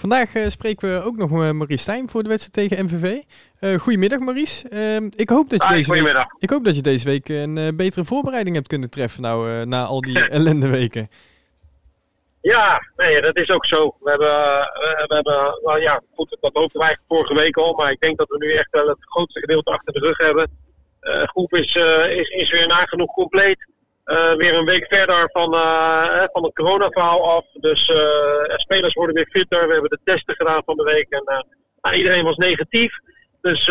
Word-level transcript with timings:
Vandaag 0.00 0.34
uh, 0.34 0.48
spreken 0.48 0.94
we 0.94 1.02
ook 1.02 1.16
nog 1.16 1.30
met 1.30 1.52
Maurice 1.52 1.82
Stijn 1.82 2.10
voor 2.10 2.22
de 2.22 2.28
wedstrijd 2.28 2.68
tegen 2.68 2.84
MVV. 2.84 3.22
Uh, 3.60 3.78
goedemiddag 3.78 4.18
Maurice. 4.18 4.70
Uh, 4.70 5.08
ik, 5.16 5.28
hoop 5.28 5.50
dat 5.50 5.62
je 5.62 5.68
ah, 5.68 5.74
deze 5.74 5.92
week, 5.92 6.26
ik 6.38 6.50
hoop 6.50 6.64
dat 6.64 6.76
je 6.76 6.82
deze 6.82 7.04
week 7.04 7.28
een 7.28 7.76
betere 7.76 8.04
voorbereiding 8.04 8.54
hebt 8.54 8.68
kunnen 8.68 8.90
treffen 8.90 9.22
nou, 9.22 9.66
na 9.66 9.84
al 9.84 10.00
die 10.00 10.28
ellende 10.38 10.68
weken. 10.68 11.10
Ja, 12.40 12.82
nee, 12.96 13.20
dat 13.20 13.36
is 13.36 13.50
ook 13.50 13.66
zo. 13.66 13.96
We 14.00 14.10
hebben, 14.10 14.28
we 15.06 15.14
hebben 15.14 15.58
nou 15.62 15.80
ja, 15.80 16.02
goed, 16.14 16.36
dat 16.40 16.54
hoopten 16.54 16.80
wij 16.80 16.96
vorige 17.08 17.34
week 17.34 17.56
al, 17.56 17.74
maar 17.74 17.90
ik 17.90 18.00
denk 18.00 18.18
dat 18.18 18.28
we 18.28 18.36
nu 18.38 18.52
echt 18.52 18.70
wel 18.70 18.88
het 18.88 18.98
grootste 19.00 19.40
gedeelte 19.40 19.70
achter 19.70 19.92
de 19.92 20.00
rug 20.00 20.18
hebben. 20.18 20.50
De 21.00 21.28
groep 21.28 21.54
is, 21.54 21.74
is, 22.08 22.28
is 22.28 22.50
weer 22.50 22.66
nagenoeg 22.66 23.12
compleet. 23.12 23.68
Uh, 24.10 24.34
weer 24.34 24.54
een 24.54 24.64
week 24.64 24.86
verder 24.88 25.30
van, 25.32 25.54
uh, 25.54 26.24
van 26.32 26.44
het 26.44 26.54
coronaverhaal 26.54 27.30
af. 27.30 27.44
Dus 27.52 27.88
uh, 27.88 28.56
spelers 28.56 28.94
worden 28.94 29.14
weer 29.14 29.28
fitter. 29.30 29.66
We 29.66 29.72
hebben 29.72 29.90
de 29.90 29.98
testen 30.04 30.34
gedaan 30.34 30.62
van 30.64 30.76
de 30.76 30.82
week 30.82 31.06
en 31.08 31.22
nou, 31.80 31.96
iedereen 31.96 32.24
was 32.24 32.36
negatief. 32.36 32.92
Dus 33.40 33.64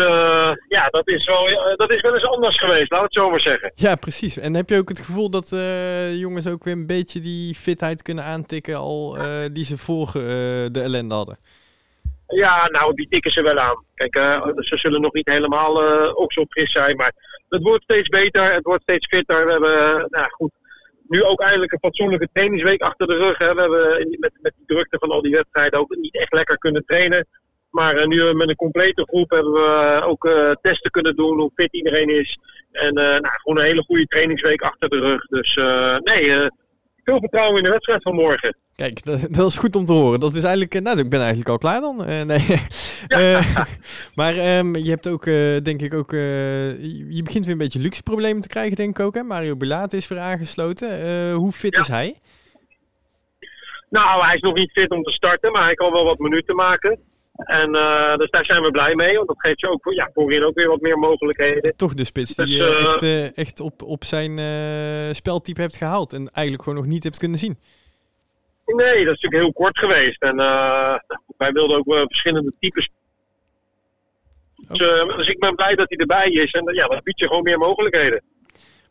ja, 0.68 0.88
dat 0.90 1.08
is, 1.08 1.26
wel, 1.26 1.76
dat 1.76 1.92
is 1.92 2.00
wel 2.00 2.14
eens 2.14 2.26
anders 2.26 2.58
geweest, 2.58 2.90
laat 2.90 3.02
het 3.02 3.14
zo 3.14 3.30
maar 3.30 3.40
zeggen. 3.40 3.72
Ja, 3.74 3.94
precies. 3.94 4.38
En 4.38 4.54
heb 4.54 4.68
je 4.68 4.78
ook 4.78 4.88
het 4.88 5.00
gevoel 5.00 5.30
dat 5.30 5.48
jongens 6.12 6.46
ook 6.46 6.64
weer 6.64 6.74
een 6.74 6.86
beetje 6.86 7.20
die 7.20 7.54
fitheid 7.54 8.02
kunnen 8.02 8.24
aantikken 8.24 8.76
al 8.76 9.16
die 9.52 9.64
ze 9.64 9.76
voor 9.78 10.10
de 10.72 10.80
ellende 10.82 11.14
hadden? 11.14 11.38
Ja, 12.26 12.68
nou, 12.68 12.94
die 12.94 13.08
tikken 13.08 13.30
ze 13.30 13.42
wel 13.42 13.58
aan. 13.58 13.84
Kijk, 13.94 14.14
ze 14.56 14.76
zullen 14.76 15.00
nog 15.00 15.12
niet 15.12 15.28
helemaal 15.28 15.82
ook 16.14 16.32
zo 16.32 16.44
fris 16.48 16.72
zijn, 16.72 16.96
maar 16.96 17.12
het 17.50 17.62
wordt 17.62 17.82
steeds 17.82 18.08
beter, 18.08 18.52
het 18.52 18.64
wordt 18.64 18.82
steeds 18.82 19.06
fitter. 19.06 19.44
We 19.46 19.52
hebben, 19.52 20.06
nou 20.10 20.30
goed, 20.30 20.50
nu 21.08 21.24
ook 21.24 21.40
eindelijk 21.40 21.72
een 21.72 21.78
fatsoenlijke 21.78 22.28
trainingsweek 22.32 22.82
achter 22.82 23.06
de 23.06 23.16
rug. 23.16 23.38
Hè. 23.38 23.54
We 23.54 23.60
hebben 23.60 24.16
met, 24.20 24.32
met 24.40 24.52
die 24.56 24.66
drukte 24.66 24.98
van 24.98 25.10
al 25.10 25.22
die 25.22 25.34
wedstrijden 25.34 25.78
ook 25.78 25.96
niet 25.96 26.16
echt 26.16 26.32
lekker 26.32 26.58
kunnen 26.58 26.84
trainen. 26.86 27.26
Maar 27.70 27.98
uh, 27.98 28.04
nu 28.04 28.34
met 28.34 28.48
een 28.48 28.56
complete 28.56 29.06
groep 29.06 29.30
hebben 29.30 29.52
we 29.52 30.00
ook 30.04 30.24
uh, 30.24 30.50
testen 30.60 30.90
kunnen 30.90 31.16
doen 31.16 31.38
hoe 31.38 31.50
fit 31.54 31.72
iedereen 31.72 32.08
is. 32.08 32.38
En 32.72 32.94
nou, 32.94 33.20
gewoon 33.22 33.58
een 33.58 33.64
hele 33.64 33.82
goede 33.82 34.06
trainingsweek 34.06 34.62
achter 34.62 34.88
de 34.88 34.98
rug. 34.98 35.26
Dus 35.26 35.54
nee, 36.02 36.48
veel 37.10 37.20
vertrouwen 37.20 37.56
in 37.56 37.62
de 37.62 37.70
wedstrijd 37.70 38.02
van 38.02 38.14
morgen. 38.14 38.56
Kijk, 38.76 39.04
dat, 39.04 39.26
dat, 39.30 39.46
is 39.46 39.58
goed 39.58 39.76
om 39.76 39.84
te 39.84 39.92
horen. 39.92 40.20
Dat 40.20 40.34
is 40.34 40.42
eigenlijk, 40.42 40.74
eh, 40.74 40.82
nou, 40.82 40.98
ik 40.98 41.10
ben 41.10 41.18
eigenlijk 41.18 41.48
al 41.48 41.58
klaar 41.58 41.80
dan. 41.80 42.10
Uh, 42.10 42.22
nee. 42.22 42.44
uh, 43.08 43.56
maar 44.14 44.58
um, 44.58 44.76
je 44.76 44.90
hebt 44.90 45.08
ook, 45.08 45.26
uh, 45.26 45.56
denk 45.62 45.82
ik 45.82 45.94
ook, 45.94 46.10
je 46.10 47.20
begint 47.24 47.44
weer 47.44 47.52
een 47.52 47.58
beetje 47.58 47.80
luxe 47.80 48.02
problemen 48.02 48.42
te 48.42 48.48
krijgen, 48.48 48.76
denk 48.76 48.98
ik 48.98 49.04
ook. 49.04 49.14
Hè? 49.14 49.22
Mario 49.22 49.56
Belate 49.56 49.96
is 49.96 50.08
weer 50.08 50.18
aangesloten. 50.18 51.32
hoe 51.32 51.52
fit 51.52 51.74
ja. 51.74 51.80
is 51.80 51.88
hij? 51.88 52.16
Nou, 53.88 54.24
hij 54.24 54.34
is 54.34 54.40
nog 54.40 54.54
niet 54.54 54.70
fit 54.70 54.90
om 54.90 55.02
te 55.02 55.12
starten, 55.12 55.52
maar 55.52 55.64
hij 55.64 55.74
kan 55.74 55.92
wel 55.92 56.04
wat 56.04 56.18
minuten 56.18 56.56
maken. 56.56 56.98
En 57.44 57.74
uh, 57.74 58.16
dus 58.16 58.30
daar 58.30 58.44
zijn 58.44 58.62
we 58.62 58.70
blij 58.70 58.94
mee, 58.94 59.16
want 59.16 59.28
dat 59.28 59.40
geeft 59.40 59.60
je 59.60 59.68
ook 59.68 59.92
ja, 59.92 60.10
voorin 60.14 60.44
ook 60.44 60.54
weer 60.54 60.68
wat 60.68 60.80
meer 60.80 60.98
mogelijkheden. 60.98 61.76
Toch 61.76 61.94
de 61.94 62.04
spits 62.04 62.34
die 62.34 62.46
dus, 62.46 62.56
je 62.56 62.76
echt, 62.76 63.02
uh, 63.02 63.36
echt 63.36 63.60
op, 63.60 63.82
op 63.82 64.04
zijn 64.04 64.38
speltype 65.14 65.60
hebt 65.60 65.76
gehaald 65.76 66.12
en 66.12 66.30
eigenlijk 66.32 66.62
gewoon 66.62 66.78
nog 66.78 66.88
niet 66.88 67.02
hebt 67.02 67.18
kunnen 67.18 67.38
zien. 67.38 67.58
Nee, 68.66 69.04
dat 69.04 69.14
is 69.14 69.20
natuurlijk 69.20 69.42
heel 69.42 69.52
kort 69.52 69.78
geweest. 69.78 70.22
En 70.22 70.36
wij 71.36 71.52
wilden 71.52 71.78
ook 71.78 71.94
verschillende 72.08 72.52
types. 72.60 72.90
Dus, 74.56 74.78
dus, 75.16 75.26
ik 75.26 75.38
ben 75.38 75.54
blij 75.54 75.74
dat 75.74 75.88
hij 75.88 75.98
erbij 75.98 76.28
is 76.28 76.52
en 76.52 76.74
ja, 76.74 76.86
dat 76.86 77.02
biedt 77.02 77.20
je 77.20 77.26
gewoon 77.26 77.42
meer 77.42 77.58
mogelijkheden. 77.58 78.22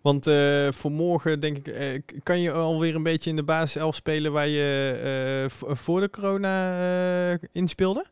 Want 0.02 0.28
uh, 0.28 0.67
voor 0.72 0.91
morgen, 0.91 1.39
denk 1.39 1.58
ik, 1.58 1.67
uh, 1.67 2.00
kan 2.23 2.41
je 2.41 2.52
alweer 2.52 2.95
een 2.95 3.03
beetje 3.03 3.30
in 3.30 3.36
de 3.36 3.44
basis 3.44 3.81
11 3.81 3.95
spelen 3.95 4.31
waar 4.31 4.47
je 4.47 5.50
uh, 5.67 5.75
voor 5.75 6.00
de 6.00 6.09
corona 6.09 7.38
inspeelde? 7.52 8.06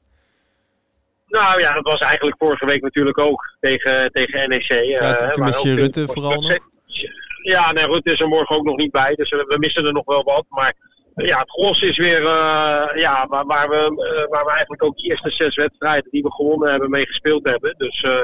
Nou 1.41 1.59
ja, 1.59 1.73
dat 1.73 1.83
was 1.83 1.99
eigenlijk 1.99 2.38
vorige 2.39 2.66
week 2.66 2.81
natuurlijk 2.81 3.17
ook 3.17 3.55
tegen, 3.59 4.11
tegen 4.11 4.49
NEC. 4.49 4.83
Ja, 4.99 5.16
toen 5.16 5.45
mis 5.45 5.61
je 5.61 5.75
Rutte 5.75 6.07
vooral 6.07 6.41
nog. 6.41 6.57
Ja, 7.41 7.72
nee, 7.72 7.85
Rutte 7.85 8.12
is 8.12 8.19
er 8.19 8.28
morgen 8.28 8.56
ook 8.56 8.63
nog 8.63 8.75
niet 8.75 8.91
bij, 8.91 9.16
dus 9.16 9.29
we, 9.29 9.45
we 9.47 9.57
missen 9.59 9.85
er 9.85 9.94
nog 9.94 10.06
wel 10.06 10.23
wat. 10.23 10.45
Maar 10.50 10.73
ja, 11.16 11.39
het 11.39 11.50
gros 11.50 11.81
is 11.81 11.97
weer 11.97 12.22
uh, 12.22 12.85
ja, 12.95 13.25
waar, 13.28 13.45
waar, 13.45 13.69
we, 13.69 13.75
uh, 13.75 14.29
waar 14.29 14.45
we 14.45 14.50
eigenlijk 14.51 14.84
ook 14.84 14.97
die 14.97 15.09
eerste 15.09 15.29
zes 15.29 15.56
wedstrijden 15.56 16.12
die 16.12 16.23
we 16.23 16.31
gewonnen 16.31 16.69
hebben 16.69 16.89
mee 16.89 17.06
gespeeld 17.06 17.47
hebben. 17.47 17.75
Dus 17.78 18.03
uh, 18.03 18.19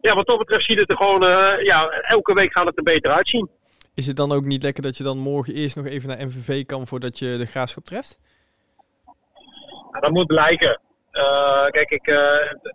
ja, 0.00 0.14
wat 0.14 0.26
dat 0.26 0.38
betreft 0.38 0.64
ziet 0.64 0.78
het 0.78 0.90
er 0.90 0.96
gewoon, 0.96 1.20
ja, 1.62 1.88
elke 1.88 2.34
week 2.34 2.52
gaat 2.52 2.66
het 2.66 2.76
er 2.76 2.82
beter 2.82 3.12
uitzien. 3.12 3.48
Is 3.94 4.06
het 4.06 4.16
dan 4.16 4.32
ook 4.32 4.44
niet 4.44 4.62
lekker 4.62 4.82
dat 4.82 4.96
je 4.96 5.04
dan 5.04 5.18
morgen 5.18 5.54
eerst 5.54 5.76
nog 5.76 5.86
even 5.86 6.08
naar 6.08 6.26
MVV 6.26 6.64
kan 6.64 6.86
voordat 6.86 7.18
je 7.18 7.36
de 7.36 7.46
graafschap 7.46 7.84
treft? 7.84 8.18
Dat 10.00 10.10
moet 10.10 10.26
blijken. 10.26 10.80
Uh, 11.12 11.66
kijk, 11.66 11.90
ik, 11.90 12.06
uh, 12.06 12.16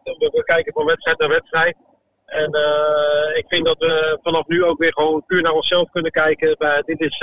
we, 0.03 0.41
kijken 0.45 0.73
van 0.73 0.85
wedstrijd 0.85 1.19
naar 1.19 1.29
wedstrijd. 1.29 1.75
En 2.25 2.55
uh, 2.55 3.37
ik 3.37 3.45
vind 3.47 3.65
dat 3.65 3.77
we 3.77 4.19
vanaf 4.23 4.47
nu 4.47 4.63
ook 4.63 4.79
weer 4.79 4.93
gewoon 4.93 5.25
puur 5.25 5.41
naar 5.41 5.51
onszelf 5.51 5.89
kunnen 5.91 6.11
kijken. 6.11 6.55
Bij, 6.57 6.81
dit 6.85 6.99
is 6.99 7.17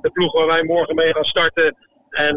de 0.00 0.10
ploeg 0.12 0.32
waar 0.32 0.46
wij 0.46 0.62
morgen 0.62 0.94
mee 0.94 1.14
gaan 1.14 1.24
starten. 1.24 1.76
En 2.10 2.36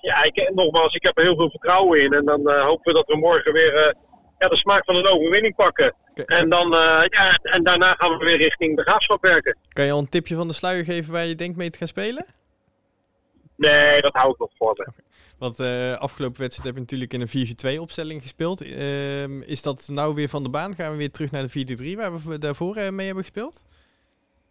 ja, 0.00 0.22
ik, 0.22 0.50
nogmaals, 0.54 0.94
ik 0.94 1.02
heb 1.02 1.18
er 1.18 1.24
heel 1.24 1.36
veel 1.36 1.50
vertrouwen 1.50 2.00
in. 2.00 2.12
En 2.12 2.24
dan 2.24 2.52
hopen 2.52 2.92
we 2.92 2.92
dat 2.92 3.06
we 3.06 3.16
morgen 3.16 3.52
weer 3.52 3.94
ja, 4.38 4.48
de 4.48 4.56
smaak 4.56 4.84
van 4.84 4.96
een 4.96 5.06
overwinning 5.06 5.54
pakken. 5.54 5.94
En, 6.14 6.48
dan, 6.48 6.70
ja, 7.08 7.38
en 7.42 7.64
daarna 7.64 7.94
gaan 7.94 8.18
we 8.18 8.24
weer 8.24 8.36
richting 8.36 8.76
de 8.76 8.82
graafschap 8.82 9.22
werken. 9.22 9.56
Kan 9.72 9.84
je 9.84 9.92
al 9.92 9.98
een 9.98 10.08
tipje 10.08 10.36
van 10.36 10.48
de 10.48 10.54
sluier 10.54 10.84
geven 10.84 11.12
waar 11.12 11.26
je 11.26 11.34
denkt 11.34 11.56
mee 11.56 11.70
te 11.70 11.78
gaan 11.78 11.86
spelen? 11.86 12.26
Nee, 13.58 14.00
dat 14.00 14.12
hou 14.12 14.30
ik 14.30 14.38
nog 14.38 14.50
voor 14.58 14.74
me. 14.76 14.86
Okay. 14.88 15.04
Want 15.38 15.60
uh, 15.60 15.96
afgelopen 15.96 16.40
wedstrijd 16.40 16.66
heb 16.66 16.74
je 16.74 16.80
natuurlijk 16.80 17.12
in 17.12 17.20
een 17.20 17.76
4-4-2 17.76 17.80
opstelling 17.80 18.22
gespeeld. 18.22 18.62
Uh, 18.62 19.48
is 19.48 19.62
dat 19.62 19.88
nou 19.92 20.14
weer 20.14 20.28
van 20.28 20.42
de 20.42 20.48
baan? 20.48 20.74
Gaan 20.74 20.90
we 20.90 20.96
weer 20.96 21.10
terug 21.10 21.30
naar 21.30 21.46
de 21.46 21.94
4-3 21.94 21.96
waar 21.96 22.18
we 22.18 22.38
daarvoor 22.38 22.76
uh, 22.76 22.88
mee 22.88 23.06
hebben 23.06 23.24
gespeeld? 23.24 23.64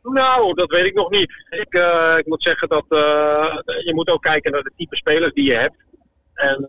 Nou, 0.04 0.54
dat 0.54 0.72
weet 0.72 0.86
ik 0.86 0.94
nog 0.94 1.10
niet. 1.10 1.32
Ik, 1.50 1.74
ik 2.18 2.26
moet 2.26 2.44
zeggen 2.44 2.70
dat 2.70 2.86
je 2.88 3.92
moet 3.96 4.10
ook 4.10 4.22
kijken 4.22 4.52
naar 4.52 4.64
de 4.64 4.72
type 4.76 4.96
spelers 4.96 5.34
die 5.34 5.46
je 5.46 5.54
hebt. 5.54 5.76
En 6.34 6.66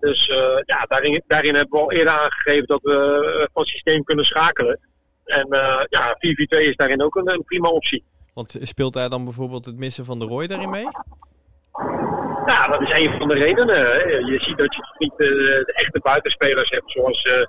dus 0.00 0.26
ja, 0.64 0.84
daarin, 0.88 1.22
daarin 1.26 1.54
hebben 1.54 1.78
we 1.78 1.84
al 1.84 1.92
eerder 1.92 2.12
aangegeven 2.12 2.66
dat 2.66 2.80
we 2.82 3.48
van 3.52 3.64
systeem 3.64 4.04
kunnen 4.04 4.24
schakelen. 4.24 4.80
En 5.24 5.46
ja, 5.88 6.16
4-4-2 6.16 6.18
is 6.48 6.76
daarin 6.76 7.02
ook 7.02 7.16
een, 7.16 7.32
een 7.32 7.44
prima 7.44 7.68
optie. 7.68 8.04
Want 8.34 8.56
speelt 8.60 8.92
daar 8.92 9.10
dan 9.10 9.24
bijvoorbeeld 9.24 9.64
het 9.64 9.76
missen 9.76 10.04
van 10.04 10.18
de 10.18 10.24
Roy 10.24 10.46
daarin 10.46 10.70
mee? 10.70 10.86
Ja, 12.50 12.66
dat 12.66 12.80
is 12.82 12.92
een 12.92 13.18
van 13.18 13.28
de 13.28 13.34
redenen. 13.34 13.76
Hè. 13.76 13.92
Je 14.04 14.40
ziet 14.40 14.58
dat 14.58 14.74
je 14.74 14.82
niet 14.98 15.12
de, 15.16 15.62
de 15.66 15.72
echte 15.72 16.00
buitenspelers 16.02 16.70
hebt 16.70 16.90
zoals, 16.90 17.24
uh, 17.24 17.44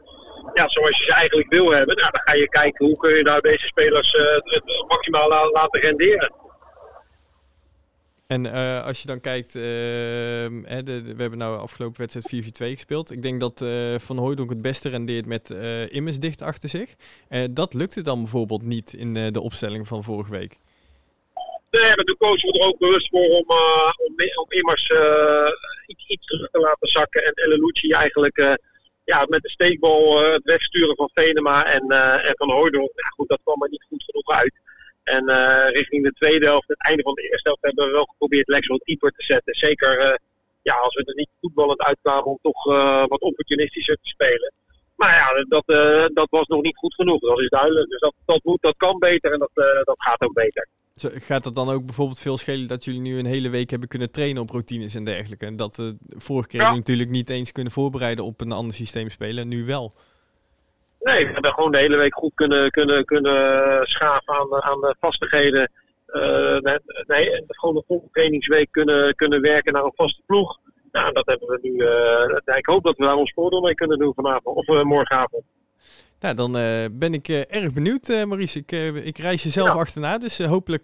ja, 0.54 0.68
zoals 0.68 0.98
je 0.98 1.04
ze 1.04 1.14
eigenlijk 1.14 1.50
wil 1.54 1.72
hebben. 1.72 1.96
Nou, 1.96 2.12
dan 2.12 2.22
ga 2.24 2.34
je 2.34 2.50
kijken 2.50 2.86
hoe 2.86 2.98
kun 2.98 3.16
je 3.16 3.24
nou 3.24 3.42
deze 3.42 3.66
spelers 3.66 4.12
het 4.44 4.86
maximaal 4.88 5.30
la 5.30 5.50
laten 5.52 5.82
renderen. 5.82 6.34
En 8.28 8.46
als 8.84 9.02
je 9.02 9.08
dan 9.08 9.20
kijkt, 9.20 9.54
de, 9.54 11.02
we 11.16 11.22
hebben 11.22 11.38
nou 11.38 11.60
afgelopen 11.60 12.00
wedstrijd 12.00 12.46
4-4-2 12.46 12.48
gespeeld. 12.50 13.12
Ik 13.12 13.22
denk 13.22 13.40
dat 13.40 13.66
Van 14.02 14.18
Hooydonk 14.18 14.50
het 14.50 14.62
beste 14.62 14.90
rendeert 14.90 15.26
met 15.26 15.50
Immers 15.90 16.20
dicht 16.20 16.42
achter 16.42 16.70
zich. 16.70 16.96
dat 17.52 17.74
lukte 17.74 18.02
dan 18.02 18.20
bijvoorbeeld 18.22 18.64
niet 18.64 18.94
in 18.94 19.14
de 19.14 19.42
opstelling 19.42 19.88
van 19.88 20.04
vorige 20.04 20.32
week. 20.32 20.58
Nee, 21.72 21.96
maar 21.96 22.06
toen 22.06 22.18
kozen 22.18 22.50
er 22.50 22.68
ook 22.68 22.78
bewust 22.78 23.10
voor 23.10 23.30
om, 23.30 23.46
uh, 23.52 23.92
om, 24.06 24.14
om 24.36 24.52
immers 24.52 24.90
uh, 24.90 25.50
iets, 25.86 26.08
iets 26.08 26.26
terug 26.26 26.50
te 26.50 26.60
laten 26.60 26.88
zakken. 26.88 27.24
En 27.24 27.32
Elalucci 27.36 27.92
eigenlijk 27.92 28.38
uh, 28.38 28.54
ja, 29.04 29.26
met 29.30 29.42
de 29.42 29.50
steekbal 29.50 30.24
het 30.24 30.44
wegsturen 30.44 30.96
van 30.96 31.10
Venema 31.14 31.66
en, 31.66 31.92
en 32.22 32.34
van 32.38 32.52
Hooydonk. 32.52 32.92
Ja, 32.96 33.08
goed, 33.08 33.30
dat 33.30 33.40
kwam 33.44 33.64
er 33.64 33.70
niet 33.70 33.86
goed 33.90 34.04
genoeg 34.04 34.40
uit. 34.40 34.54
En 35.04 35.26
richting 35.70 36.04
de 36.04 36.12
tweede 36.12 36.46
helft, 36.46 36.68
het 36.68 36.84
einde 36.84 37.04
van 37.04 37.14
de 37.14 37.22
eerste 37.22 37.48
helft, 37.48 37.62
hebben 37.62 37.86
we 37.86 37.92
wel 37.92 38.06
geprobeerd 38.06 38.48
Lex 38.48 38.68
wat 38.68 38.82
dieper 38.84 39.12
te 39.12 39.24
zetten. 39.24 39.56
Zeker 39.56 40.20
ja, 40.62 40.76
als 40.76 40.96
we 40.96 41.04
er 41.06 41.16
niet 41.16 41.30
voetballend 41.42 41.82
uitkwamen 41.82 42.26
om 42.26 42.40
toch 42.42 42.64
wat 43.08 43.22
opportunistischer 43.22 43.96
te 43.96 44.10
spelen. 44.10 44.54
Maar 44.96 45.14
ja, 45.14 45.46
dat, 45.48 45.64
dat 46.14 46.30
was 46.30 46.48
nog 46.48 46.62
niet 46.62 46.78
goed 46.78 46.94
genoeg, 46.94 47.20
dat 47.20 47.40
is 47.40 47.50
duidelijk. 47.50 47.90
Dus 47.90 48.00
dat, 48.00 48.14
dat, 48.26 48.44
moet, 48.44 48.62
dat 48.62 48.78
kan 48.78 49.00
beter 49.00 49.32
en 49.32 49.40
dat, 49.40 49.52
dat 49.84 49.98
gaat 49.98 50.22
ook 50.22 50.34
beter. 50.34 50.68
Gaat 51.04 51.46
het 51.46 51.56
dan 51.56 51.70
ook 51.70 51.86
bijvoorbeeld 51.86 52.20
veel 52.20 52.38
schelen 52.38 52.68
dat 52.68 52.86
jullie 52.86 53.02
nu 53.02 53.20
een 53.20 53.26
hele 53.26 53.50
week 53.50 53.70
hebben 53.70 53.90
kunnen 53.90 54.12
trainen 54.12 54.42
op 54.42 54.50
routines 54.50 54.96
en 54.96 55.06
dergelijke? 55.06 55.46
En 55.46 55.56
dat 55.56 55.78
uh, 55.78 55.92
vorige 56.08 56.48
keer 56.48 56.62
ja. 56.62 56.76
natuurlijk 56.76 57.10
niet 57.10 57.30
eens 57.30 57.52
kunnen 57.52 57.74
voorbereiden 57.74 58.26
op 58.26 58.42
een 58.42 58.52
ander 58.52 58.74
systeem 58.74 59.10
spelen, 59.10 59.48
nu 59.48 59.66
wel? 59.66 59.94
Nee, 61.00 61.26
we 61.26 61.32
hebben 61.32 61.54
gewoon 61.54 61.72
de 61.72 61.78
hele 61.78 61.98
week 61.98 62.14
goed 62.14 62.32
kunnen, 62.36 62.72
kunnen, 62.72 63.06
kunnen 63.06 63.88
schaven 63.88 64.34
aan, 64.34 64.62
aan 64.64 64.80
de 64.80 64.96
vastigheden. 65.00 65.72
Uh, 66.08 66.58
nee, 67.08 67.44
gewoon 67.48 67.76
een 67.76 67.84
volle 67.88 68.10
trainingsweek 68.12 68.68
kunnen, 68.72 69.16
kunnen 69.16 69.42
werken 69.42 69.74
naar 69.74 69.84
een 69.84 69.96
vaste 69.96 70.22
ploeg. 70.26 70.58
Nou, 70.92 71.14
dat 71.14 71.26
hebben 71.26 71.48
we 71.48 71.60
nu. 71.62 71.72
Uh, 71.72 72.58
ik 72.58 72.66
hoop 72.66 72.84
dat 72.84 72.98
we 72.98 73.04
daar 73.04 73.16
ons 73.16 73.34
voordeel 73.34 73.62
mee 73.62 73.76
kunnen 73.76 74.00
doen 74.00 74.14
vanavond 74.14 74.58
of 74.58 74.84
morgenavond. 74.84 75.44
Nou, 76.22 76.36
dan 76.36 76.52
ben 76.92 77.14
ik 77.14 77.28
erg 77.28 77.74
benieuwd, 77.74 78.08
Maurice. 78.08 78.60
Ik, 78.60 78.72
ik 79.04 79.18
reis 79.18 79.44
je 79.44 79.50
zelf 79.50 79.70
achterna, 79.70 80.18
dus 80.18 80.38
hopelijk 80.38 80.84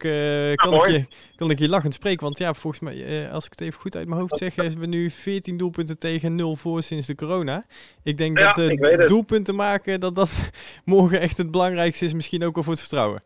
kan, 0.55 0.73
ik 0.73 0.87
je, 0.87 1.05
kan 1.35 1.49
ik 1.49 1.59
je 1.59 1.69
lachend 1.69 1.93
spreken. 1.93 2.23
Want 2.23 2.37
ja, 2.37 2.53
volgens 2.53 2.81
mij, 2.81 3.29
als 3.31 3.45
ik 3.45 3.51
het 3.51 3.61
even 3.61 3.79
goed 3.79 3.95
uit 3.95 4.07
mijn 4.07 4.19
hoofd 4.19 4.37
zeg, 4.37 4.55
hebben 4.55 4.79
we 4.79 4.85
nu 4.85 5.09
14 5.09 5.57
doelpunten 5.57 5.99
tegen 5.99 6.35
0 6.35 6.55
voor 6.55 6.83
sinds 6.83 7.07
de 7.07 7.15
corona. 7.15 7.65
Ik 8.03 8.17
denk 8.17 8.37
dat 8.37 9.07
doelpunten 9.07 9.55
maken, 9.55 9.99
dat 9.99 10.15
dat 10.15 10.51
morgen 10.85 11.19
echt 11.19 11.37
het 11.37 11.51
belangrijkste 11.51 12.05
is, 12.05 12.13
misschien 12.13 12.43
ook 12.43 12.55
al 12.55 12.63
voor 12.63 12.71
het 12.71 12.81
vertrouwen. 12.81 13.21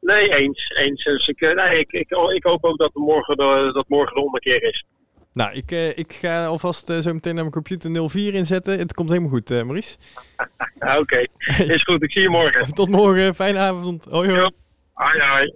Nee, 0.00 0.28
eens. 0.36 0.70
eens. 0.78 1.04
Dus 1.04 1.28
ik, 1.28 1.40
nee, 1.40 1.78
ik, 1.78 1.92
ik, 1.92 2.10
ik 2.34 2.44
hoop 2.44 2.64
ook 2.64 2.78
dat 2.78 2.94
morgen 2.94 3.36
de, 3.36 3.70
dat 3.72 3.88
morgen 3.88 4.14
de 4.14 4.22
ommekeer 4.22 4.62
is. 4.62 4.84
Nou, 5.32 5.52
ik, 5.52 5.70
uh, 5.70 5.98
ik 5.98 6.12
ga 6.12 6.46
alvast 6.46 6.90
uh, 6.90 6.98
zo 6.98 7.12
meteen 7.12 7.34
naar 7.34 7.42
mijn 7.42 7.54
computer 7.54 8.10
04 8.10 8.34
inzetten. 8.34 8.78
Het 8.78 8.94
komt 8.94 9.08
helemaal 9.08 9.30
goed, 9.30 9.50
uh, 9.50 9.62
Maurice. 9.62 9.96
Oké, 11.00 11.24
is 11.58 11.82
goed. 11.82 12.02
Ik 12.02 12.12
zie 12.12 12.22
je 12.22 12.28
morgen. 12.28 12.66
Tot 12.74 12.88
morgen. 12.88 13.34
Fijne 13.34 13.58
avond. 13.58 14.04
Hoi 14.04 14.30
hoi. 14.30 14.50
Hoi 14.92 15.20
hoi. 15.20 15.54